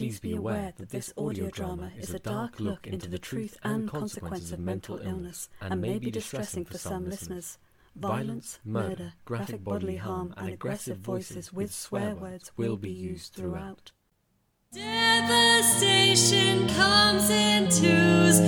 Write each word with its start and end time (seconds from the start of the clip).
Please 0.00 0.18
be 0.18 0.34
aware 0.34 0.72
that 0.78 0.88
this 0.88 1.12
audio 1.18 1.50
drama 1.50 1.90
is 1.98 2.14
a 2.14 2.18
dark 2.18 2.58
look 2.58 2.86
into 2.86 3.06
the 3.06 3.18
truth 3.18 3.58
and 3.62 3.86
consequences 3.86 4.50
of 4.50 4.58
mental 4.58 4.96
illness 4.96 5.50
and 5.60 5.78
may 5.82 5.98
be 5.98 6.10
distressing 6.10 6.64
for 6.64 6.78
some 6.78 7.06
listeners. 7.06 7.58
Violence, 7.94 8.60
murder, 8.64 9.12
graphic 9.26 9.62
bodily 9.62 9.96
harm, 9.96 10.32
and 10.38 10.48
aggressive 10.54 10.96
voices 10.96 11.52
with 11.52 11.74
swear 11.74 12.14
words 12.14 12.50
will 12.56 12.78
be 12.78 12.90
used 12.90 13.34
throughout. 13.34 13.92
Devastation 14.72 16.66
comes 16.68 17.28
in 17.28 17.68
twos. 17.68 18.40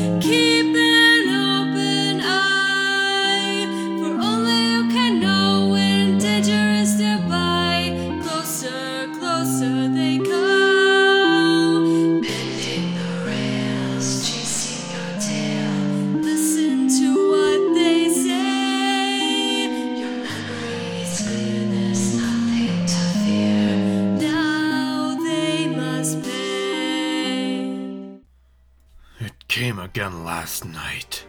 Again 29.95 30.24
last 30.24 30.64
night. 30.64 31.23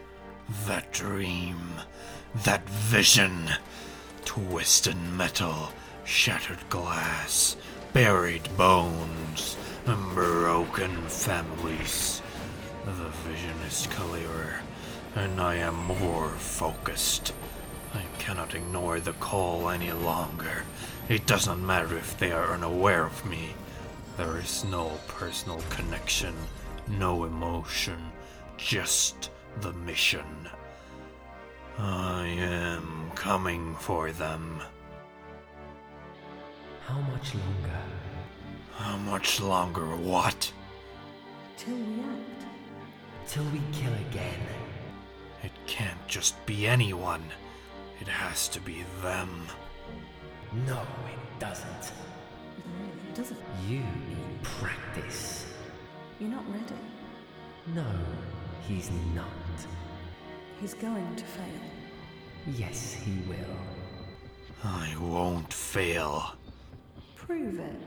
That 0.66 0.90
dream. 0.90 1.74
That 2.44 2.66
vision. 2.66 3.50
Twisted 4.24 4.96
metal, 4.96 5.68
shattered 6.04 6.70
glass, 6.70 7.58
buried 7.92 8.48
bones, 8.56 9.58
and 9.84 10.14
broken 10.14 10.96
families. 11.08 12.22
The 12.86 13.10
vision 13.28 13.56
is 13.68 13.86
clearer, 13.90 14.60
and 15.14 15.42
I 15.42 15.56
am 15.56 15.74
more 15.84 16.30
focused. 16.30 17.34
I 17.92 18.02
cannot 18.18 18.54
ignore 18.54 18.98
the 18.98 19.12
call 19.12 19.68
any 19.68 19.92
longer. 19.92 20.64
It 21.10 21.26
does 21.26 21.46
not 21.46 21.58
matter 21.58 21.98
if 21.98 22.18
they 22.18 22.32
are 22.32 22.54
unaware 22.54 23.04
of 23.04 23.26
me. 23.26 23.50
There 24.16 24.38
is 24.38 24.64
no 24.64 24.92
personal 25.06 25.60
connection, 25.68 26.34
no 26.88 27.24
emotion, 27.24 27.98
just 28.56 29.30
the 29.60 29.72
mission. 29.72 30.48
I 31.78 32.26
am 32.26 33.10
coming 33.14 33.74
for 33.76 34.12
them. 34.12 34.60
How 36.86 37.00
much 37.00 37.34
longer? 37.34 37.80
How 38.72 38.96
much 38.98 39.40
longer? 39.40 39.96
What? 39.96 40.52
Till 41.56 41.74
we 41.74 42.00
act. 42.00 42.46
Till 43.26 43.44
we 43.44 43.60
kill 43.72 43.92
again. 44.10 44.40
It 45.42 45.52
can't 45.66 46.06
just 46.06 46.44
be 46.46 46.66
anyone. 46.66 47.24
It 48.00 48.08
has 48.08 48.48
to 48.48 48.60
be 48.60 48.84
them. 49.02 49.46
No, 50.66 50.80
it 50.80 51.40
doesn't. 51.40 51.92
It 53.08 53.14
doesn't. 53.14 53.38
You 53.68 53.78
need 53.78 54.42
practice. 54.42 55.46
You're 56.20 56.30
not 56.30 56.44
ready. 56.50 56.80
No, 57.74 57.86
he's 58.68 58.90
not. 59.14 59.26
He's 60.60 60.74
going 60.74 61.16
to 61.16 61.24
fail. 61.24 61.44
Yes, 62.56 62.94
he 62.94 63.12
will. 63.28 63.56
I 64.62 64.94
won't 65.00 65.52
fail. 65.52 66.34
Prove 67.16 67.58
it. 67.58 67.80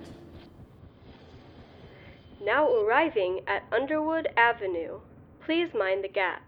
Now 2.44 2.72
arriving 2.72 3.42
at 3.48 3.64
Underwood 3.72 4.28
Avenue. 4.38 5.00
Please 5.44 5.73
mind 5.73 6.03
the 6.03 6.08
gap. 6.08 6.44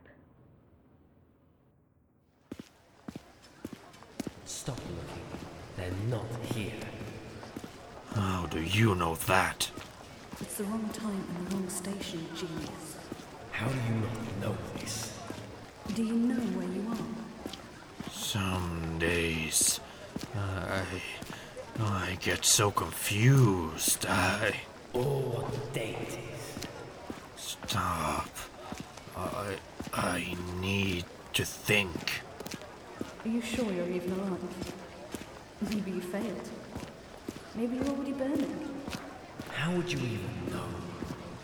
Stop 4.45 4.78
looking. 4.78 5.23
They're 5.78 5.92
not 6.10 6.26
here. 6.54 6.73
How 8.14 8.45
do 8.48 8.62
you 8.62 8.94
know 8.95 9.16
that? 9.16 9.72
It's 10.42 10.58
the 10.58 10.64
wrong 10.66 10.89
time 10.94 11.26
and 11.38 11.48
the 11.48 11.56
wrong 11.56 11.70
station, 11.70 12.26
genius. 12.36 12.98
How 13.59 13.67
do 13.67 13.75
you 13.75 13.95
not 13.95 14.42
know 14.42 14.58
this? 14.80 15.20
Do 15.93 16.02
you 16.02 16.14
know 16.14 16.42
where 16.55 16.70
you 16.70 16.87
are? 16.95 18.09
Some 18.09 18.97
days, 18.99 19.81
I. 20.33 20.83
I 21.81 22.17
get 22.21 22.45
so 22.45 22.71
confused. 22.71 24.05
I. 24.08 24.55
Oh, 24.95 25.20
what 25.33 25.73
day 25.73 25.93
it 26.02 26.20
is. 26.33 26.67
Stop. 27.36 28.30
I. 29.17 29.58
I 29.93 30.37
need 30.61 31.03
to 31.33 31.43
think. 31.43 32.21
Are 33.26 33.27
you 33.27 33.41
sure 33.41 33.70
you're 33.73 33.89
even 33.89 34.14
alive? 34.14 34.39
Maybe 35.70 35.91
you 35.91 36.02
failed. 36.02 36.49
Maybe 37.55 37.76
you're 37.76 37.89
already 37.89 38.14
burning. 38.14 38.83
How 39.53 39.76
would 39.76 39.91
you 39.91 39.99
even 39.99 40.53
know? 40.53 40.70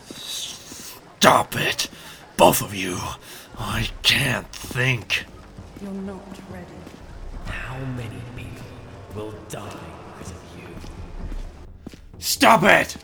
Stop 0.05 1.57
it! 1.57 1.89
Both 2.37 2.61
of 2.61 2.75
you! 2.75 2.97
I 3.57 3.87
can't 4.03 4.47
think. 4.51 5.25
You're 5.81 5.91
not 5.91 6.21
ready. 6.51 6.65
How 7.45 7.77
many 7.77 8.21
people 8.35 8.65
will 9.15 9.31
die 9.47 9.69
because 10.17 10.31
of 10.31 10.41
you? 10.57 10.67
Stop 12.19 12.63
it! 12.63 12.97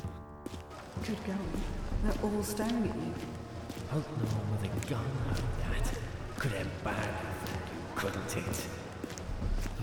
Good 1.05 1.17
going. 1.25 1.61
They're 2.03 2.23
all 2.23 2.43
staring 2.43 2.89
at 2.89 2.95
you. 2.95 3.13
Hope 3.91 4.05
no 4.17 4.25
one 4.25 4.61
with 4.61 4.83
a 4.83 4.89
gun 4.89 5.05
heard 5.67 5.85
that. 5.85 5.99
Could 6.37 6.51
have 6.51 6.83
bad 6.83 6.95
for 6.95 7.51
you, 7.51 7.83
couldn't 7.95 8.37
it? 8.37 8.67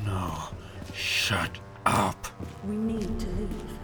No. 0.04 0.48
Shut 0.94 1.58
up. 1.87 2.26
We 2.66 2.76
need 2.76 3.19
to 3.20 3.26
leave. 3.26 3.78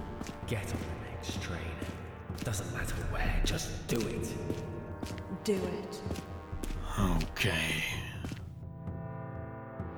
Get 0.46 0.64
on 0.64 0.80
the 0.80 1.10
next 1.10 1.40
train. 1.40 1.60
Doesn't 2.42 2.72
matter 2.74 2.96
where, 3.10 3.40
just 3.44 3.86
do 3.86 3.98
it. 4.08 4.28
Do 5.44 5.54
it. 5.54 6.00
Okay. 6.98 7.84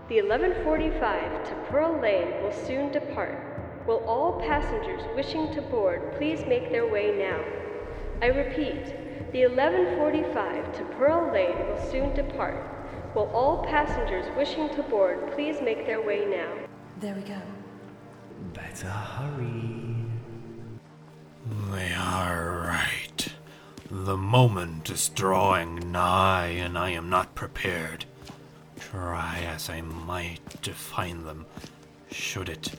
The 0.08 0.22
1145 0.22 1.48
to 1.48 1.54
Pearl 1.70 2.00
Lane 2.00 2.42
will 2.42 2.52
soon 2.52 2.92
depart. 2.92 3.84
Will 3.86 4.04
all 4.06 4.40
passengers 4.40 5.02
wishing 5.14 5.52
to 5.54 5.62
board 5.62 6.14
please 6.16 6.44
make 6.46 6.70
their 6.70 6.86
way 6.86 7.12
now? 7.16 7.44
I 8.22 8.26
repeat, 8.26 8.84
the 9.32 9.46
1145 9.46 10.76
to 10.78 10.84
Pearl 10.96 11.32
Lane 11.32 11.58
will 11.68 11.90
soon 11.90 12.14
depart. 12.14 12.64
Will 13.14 13.30
all 13.34 13.64
passengers 13.64 14.26
wishing 14.36 14.68
to 14.76 14.82
board 14.82 15.32
please 15.32 15.60
make 15.60 15.86
their 15.86 16.00
way 16.00 16.24
now? 16.24 16.52
There 17.00 17.14
we 17.14 17.22
go. 17.22 17.40
Better 18.52 18.88
hurry. 18.88 19.96
They 21.72 21.92
are 21.94 22.60
right. 22.60 22.65
The 23.90 24.16
moment 24.16 24.90
is 24.90 25.08
drawing 25.10 25.92
nigh, 25.92 26.48
and 26.48 26.76
I 26.76 26.90
am 26.90 27.08
not 27.08 27.36
prepared. 27.36 28.04
Try 28.80 29.42
as 29.46 29.70
I 29.70 29.80
might 29.80 30.60
to 30.62 30.72
find 30.72 31.24
them, 31.24 31.46
should 32.10 32.48
it, 32.48 32.72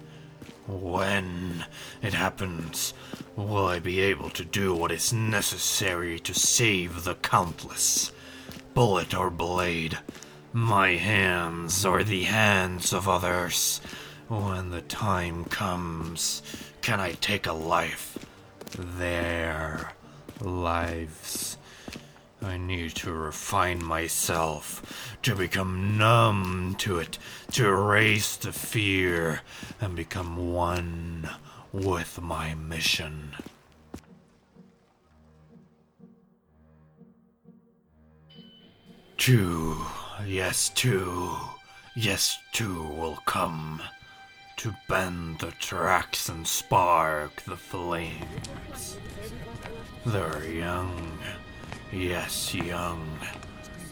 when 0.67 1.65
it 2.01 2.13
happens, 2.13 2.93
will 3.37 3.67
I 3.67 3.79
be 3.79 4.01
able 4.01 4.29
to 4.31 4.43
do 4.43 4.73
what 4.73 4.91
is 4.91 5.13
necessary 5.13 6.19
to 6.19 6.33
save 6.33 7.05
the 7.05 7.15
countless? 7.15 8.11
Bullet 8.73 9.13
or 9.13 9.29
blade, 9.29 9.99
my 10.51 10.95
hands 10.95 11.85
or 11.85 12.03
the 12.03 12.23
hands 12.23 12.91
of 12.91 13.07
others? 13.07 13.79
When 14.27 14.71
the 14.71 14.81
time 14.81 15.45
comes, 15.45 16.41
can 16.81 16.99
I 16.99 17.13
take 17.13 17.47
a 17.47 17.53
life? 17.53 18.17
Their 18.77 19.93
lives. 20.41 21.57
I 22.41 22.57
need 22.57 22.95
to 22.95 23.11
refine 23.11 23.83
myself, 23.83 25.17
to 25.23 25.35
become 25.35 25.97
numb 25.97 26.75
to 26.79 26.99
it, 26.99 27.17
to 27.53 27.67
erase 27.67 28.35
the 28.35 28.51
fear, 28.51 29.41
and 29.81 29.95
become 29.95 30.53
one 30.53 31.29
with 31.73 32.21
my 32.21 32.53
mission. 32.53 33.35
Two, 39.17 39.77
yes, 40.25 40.69
two, 40.69 41.35
yes, 41.95 42.37
two 42.53 42.83
will 42.83 43.17
come 43.25 43.81
to 44.57 44.75
bend 44.87 45.39
the 45.39 45.51
tracks 45.51 46.29
and 46.29 46.47
spark 46.47 47.41
the 47.43 47.55
flames. 47.55 48.97
They're 50.05 50.43
young, 50.45 51.19
yes, 51.91 52.53
young, 52.53 53.19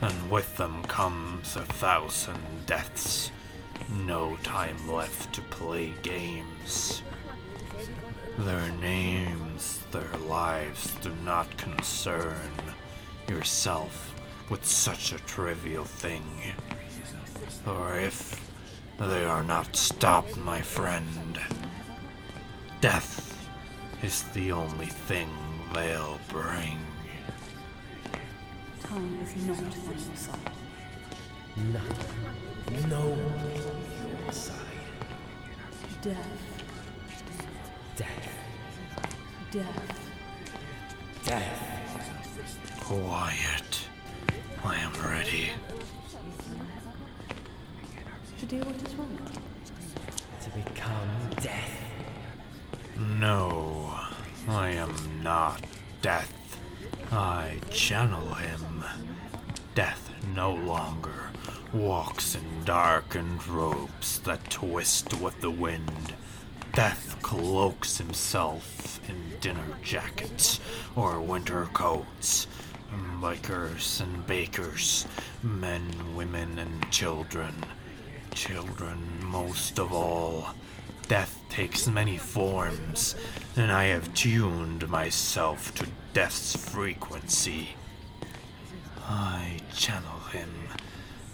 and 0.02 0.32
with 0.32 0.58
them 0.58 0.84
comes 0.84 1.56
a 1.56 1.62
thousand 1.62 2.66
deaths. 2.66 3.32
No 3.90 4.38
time 4.44 4.92
left 4.92 5.34
to 5.36 5.42
play 5.42 5.94
games. 6.02 7.04
Their 8.40 8.72
names 8.82 9.84
their 9.92 10.18
lives 10.28 10.94
do 11.02 11.14
not 11.24 11.56
concern 11.58 12.52
yourself 13.30 14.14
with 14.50 14.66
such 14.66 15.14
a 15.14 15.20
trivial 15.20 15.86
thing. 15.86 16.24
Or 17.66 17.98
if 17.98 18.45
they 18.98 19.26
are 19.26 19.44
not 19.44 19.76
stopped, 19.76 20.38
my 20.38 20.62
friend, 20.62 21.40
death 22.82 23.48
is 24.02 24.24
the 24.34 24.52
only 24.52 24.86
thing 24.86 25.30
they'll 25.74 26.20
bring. 26.30 26.80
Time 28.84 29.20
is 29.24 29.36
not 29.46 29.58
on 29.58 29.72
your 29.74 30.16
side. 30.16 30.40
Nothing. 31.74 32.90
No 32.90 33.00
one 33.00 33.22
on 34.12 34.24
your 34.24 34.32
side. 34.32 34.56
Death, 36.02 36.28
Death. 37.96 38.30
death. 39.52 40.02
Death. 41.26 42.82
Quiet. 42.82 43.80
I 44.64 44.76
am 44.78 44.94
ready. 45.04 45.50
To 48.46 48.58
do 48.58 48.64
what 48.64 48.76
is 48.76 48.94
wrong. 48.94 49.18
To 50.44 50.50
become 50.52 51.10
death. 51.42 51.82
No, 53.18 54.00
I 54.48 54.70
am 54.70 54.94
not 55.24 55.64
Death. 56.04 56.60
I 57.12 57.58
channel 57.72 58.36
him. 58.36 58.84
Death 59.74 60.12
no 60.36 60.54
longer 60.54 61.32
walks 61.74 62.36
in 62.36 62.64
darkened 62.66 63.48
robes 63.48 64.20
that 64.20 64.52
twist 64.52 65.16
with 65.16 65.42
the 65.42 65.50
wind. 65.50 66.14
Death 66.74 67.18
cloaks 67.24 67.98
himself 67.98 69.00
in 69.10 69.40
dinner 69.40 69.76
jackets 69.82 70.60
or 70.96 71.20
winter 71.20 71.68
coats. 71.74 72.46
Bikers 73.20 74.02
and 74.02 74.28
bakers, 74.28 75.08
men, 75.42 76.16
women, 76.16 76.60
and 76.60 76.92
children. 76.92 77.56
Children 78.36 79.00
most 79.24 79.80
of 79.80 79.94
all. 79.94 80.50
Death 81.08 81.40
takes 81.50 81.88
many 81.88 82.18
forms, 82.18 83.16
and 83.56 83.72
I 83.72 83.86
have 83.86 84.14
tuned 84.14 84.90
myself 84.90 85.74
to 85.76 85.88
death's 86.14 86.56
frequency. 86.56 87.70
I 89.08 89.60
channel 89.74 90.20
him 90.34 90.52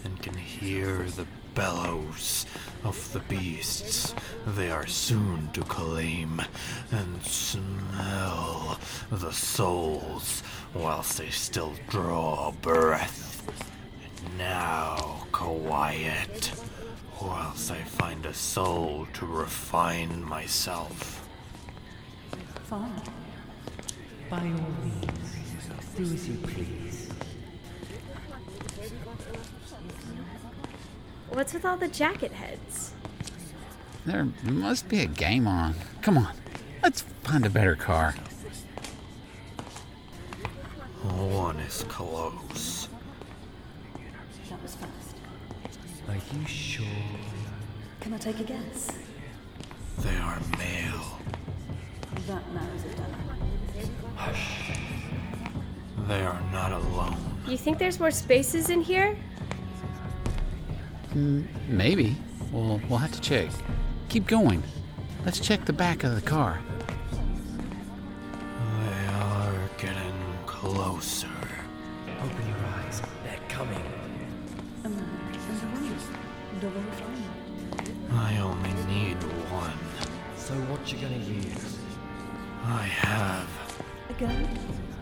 and 0.04 0.22
can 0.22 0.34
hear 0.34 1.02
the 1.02 1.26
bellows 1.54 2.46
of 2.84 3.12
the 3.12 3.20
beasts 3.20 4.14
they 4.46 4.70
are 4.70 4.86
soon 4.86 5.50
to 5.54 5.62
claim, 5.62 6.40
and 6.92 7.22
smell 7.24 8.78
the 9.10 9.32
souls 9.32 10.42
whilst 10.72 11.18
they 11.18 11.30
still 11.30 11.74
draw 11.88 12.52
breath. 12.62 13.42
Now, 14.38 15.26
quiet, 15.32 16.52
whilst 17.26 17.70
I 17.70 17.82
find 17.82 18.26
a 18.26 18.34
soul 18.34 19.06
to 19.14 19.26
refine 19.26 20.24
myself. 20.24 21.28
Fine. 22.64 23.02
By 24.28 24.38
all 24.38 24.72
means, 24.84 25.36
do 25.96 26.02
as 26.02 26.28
you 26.28 26.36
please. 26.36 27.08
What's 31.30 31.54
with 31.54 31.64
all 31.64 31.76
the 31.76 31.88
jacket 31.88 32.32
heads? 32.32 32.92
There 34.04 34.26
must 34.44 34.88
be 34.88 35.00
a 35.00 35.06
game 35.06 35.46
on. 35.46 35.74
Come 36.02 36.18
on, 36.18 36.34
let's 36.82 37.02
find 37.22 37.46
a 37.46 37.50
better 37.50 37.76
car. 37.76 38.14
One 41.02 41.58
is 41.60 41.84
close. 41.88 42.88
Are 46.12 46.16
you 46.16 46.46
sure? 46.46 46.86
Can 48.00 48.12
I 48.12 48.18
take 48.18 48.38
a 48.38 48.44
guess? 48.44 48.90
They 50.00 50.14
are 50.16 50.38
male. 50.58 51.18
That 52.26 52.42
narrows 52.52 52.84
it 52.84 52.96
down. 52.98 53.14
Hush. 54.16 54.72
They 56.08 56.20
are 56.20 56.38
not 56.52 56.72
alone. 56.72 57.16
You 57.46 57.56
think 57.56 57.78
there's 57.78 57.98
more 57.98 58.10
spaces 58.10 58.68
in 58.68 58.82
here? 58.82 59.16
Mm, 61.14 61.46
maybe. 61.66 62.14
Well, 62.52 62.78
we'll 62.90 62.98
have 62.98 63.12
to 63.12 63.20
check. 63.22 63.48
Keep 64.10 64.26
going. 64.26 64.62
Let's 65.24 65.40
check 65.40 65.64
the 65.64 65.72
back 65.72 66.04
of 66.04 66.14
the 66.14 66.20
car. 66.20 66.60
They 68.80 69.06
are 69.14 69.70
getting 69.78 70.36
closer. 70.44 71.28
Open 72.22 72.48
your 72.48 72.66
eyes. 72.66 73.00
They're 73.24 73.48
coming. 73.48 73.82
The 76.62 76.68
very 76.68 76.90
fine. 76.92 78.16
I 78.16 78.38
only 78.38 78.72
need 78.84 79.16
one. 79.50 79.76
So 80.36 80.54
what 80.70 80.92
you 80.92 80.98
gonna 80.98 81.16
use? 81.16 81.76
I 82.64 82.84
have 82.84 83.48
A 84.08 84.12
gun? 84.12 84.48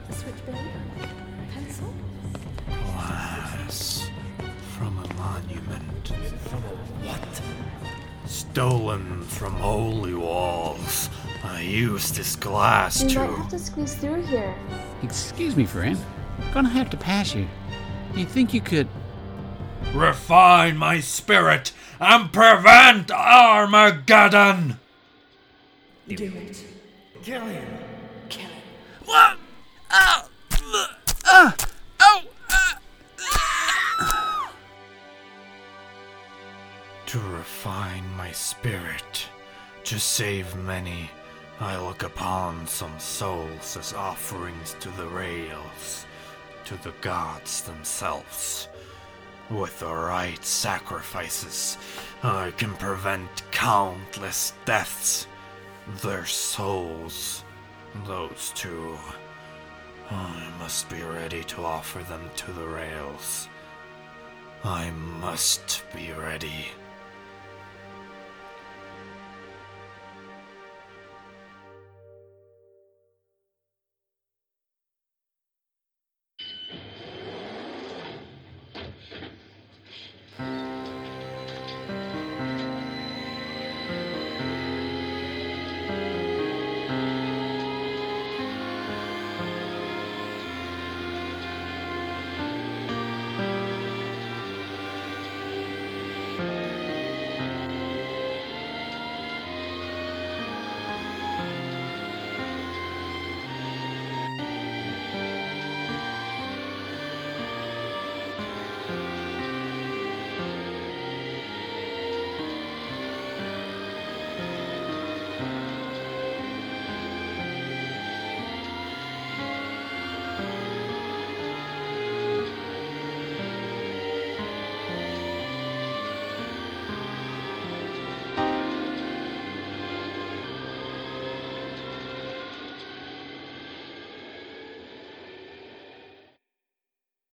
A 0.09 0.13
switchblade? 0.15 0.57
A 1.03 1.53
pencil? 1.53 1.93
glass 2.67 4.09
from 4.79 5.05
a 5.05 5.15
monument. 5.17 6.09
From 6.49 6.65
a 6.65 6.77
what? 7.05 7.43
Stolen 8.25 9.23
from 9.25 9.53
holy 9.57 10.15
walls. 10.15 11.11
I 11.45 11.61
used 11.61 12.15
this 12.15 12.37
glass 12.37 13.03
You 13.03 13.19
might 13.19 13.37
have 13.37 13.49
to 13.51 13.59
squeeze 13.59 13.97
through 13.97 14.23
here. 14.23 14.55
Excuse 15.03 15.57
me, 15.57 15.67
friend. 15.67 15.99
Gonna 16.55 16.71
have 16.71 16.89
to 16.89 16.97
pass 16.97 17.35
you. 17.35 17.47
You 18.15 18.25
think 18.25 18.55
you 18.55 18.63
could. 18.63 18.89
Refine 19.95 20.77
my 20.77 21.01
spirit 21.01 21.73
and 21.99 22.33
prevent 22.33 23.11
Armageddon! 23.11 24.79
Do 26.09 26.25
it. 26.25 26.65
Kill 27.23 27.43
him. 27.43 27.69
Kill 28.29 28.49
him. 28.49 28.63
What? 29.05 29.37
Oh! 29.93 30.29
Uh, 31.31 31.53
oh! 32.01 32.23
To 37.07 37.19
refine 37.19 38.05
my 38.17 38.33
spirit, 38.33 39.27
to 39.85 39.99
save 39.99 40.55
many, 40.57 41.11
I 41.59 41.77
look 41.77 42.05
upon 42.05 42.67
some 42.67 42.99
souls 42.99 43.77
as 43.77 43.93
offerings 43.93 44.77
to 44.81 44.89
the 44.91 45.09
rails, 45.09 46.07
to 46.65 46.77
the 46.83 46.93
gods 47.01 47.63
themselves. 47.63 48.69
With 49.51 49.81
the 49.81 49.93
right 49.93 50.45
sacrifices, 50.45 51.77
I 52.23 52.53
can 52.53 52.75
prevent 52.75 53.43
countless 53.51 54.53
deaths. 54.65 55.27
Their 56.03 56.25
souls, 56.25 57.43
those 58.07 58.53
two, 58.55 58.97
I 60.09 60.49
must 60.61 60.89
be 60.89 61.03
ready 61.03 61.43
to 61.45 61.65
offer 61.65 61.99
them 62.05 62.31
to 62.37 62.53
the 62.53 62.67
rails. 62.67 63.49
I 64.63 64.91
must 64.91 65.83
be 65.93 66.13
ready. 66.13 66.67